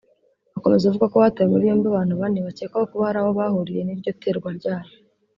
[0.57, 4.11] Akomeza avuga ko hatawe muri yombi abantu bane bakekwaho kuba hari aho baba bahuriye n’iryo
[4.21, 4.91] terwa ryayo